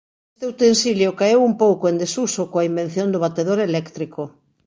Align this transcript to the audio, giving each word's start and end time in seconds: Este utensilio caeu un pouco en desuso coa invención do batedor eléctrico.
Este 0.33 0.45
utensilio 0.55 1.17
caeu 1.19 1.39
un 1.49 1.53
pouco 1.63 1.85
en 1.87 1.95
desuso 2.03 2.41
coa 2.51 2.67
invención 2.69 3.07
do 3.09 3.21
batedor 3.25 3.59
eléctrico. 3.69 4.21